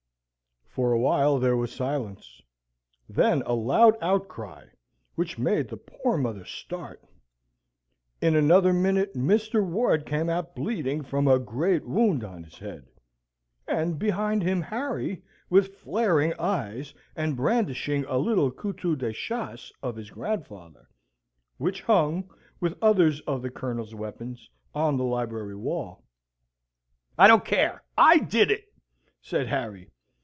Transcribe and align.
For 0.73 0.93
a 0.93 0.99
while 0.99 1.37
there 1.37 1.57
was 1.57 1.69
silence: 1.73 2.41
then 3.09 3.41
a 3.41 3.51
loud 3.53 3.97
outcry, 4.01 4.67
which 5.15 5.37
made 5.37 5.67
the 5.67 5.75
poor 5.75 6.15
mother 6.17 6.45
start. 6.45 7.03
In 8.21 8.37
another 8.37 8.71
minute 8.71 9.13
Mr. 9.13 9.67
Ward 9.67 10.05
came 10.05 10.29
out 10.29 10.55
bleeding, 10.55 11.03
from 11.03 11.27
a 11.27 11.39
great 11.39 11.85
wound 11.85 12.23
on 12.23 12.45
his 12.45 12.57
head, 12.59 12.87
and 13.67 13.99
behind 13.99 14.43
him 14.43 14.61
Harry, 14.61 15.21
with 15.49 15.75
flaring 15.75 16.33
eyes, 16.39 16.93
and 17.17 17.35
brandishing 17.35 18.05
a 18.05 18.17
little 18.17 18.49
couteau 18.49 18.95
de 18.97 19.11
chasse 19.11 19.73
of 19.83 19.97
his 19.97 20.09
grandfather, 20.09 20.87
which 21.57 21.81
hung, 21.81 22.29
with 22.61 22.81
others 22.81 23.19
of 23.27 23.41
the 23.41 23.51
Colonel's 23.51 23.93
weapons, 23.93 24.49
on 24.73 24.95
the 24.95 25.03
library 25.03 25.57
wall. 25.57 26.05
"I 27.17 27.27
don't 27.27 27.43
care. 27.43 27.83
I 27.97 28.19
did 28.19 28.49
it," 28.51 28.63
says 29.21 29.49
Harry. 29.49 29.89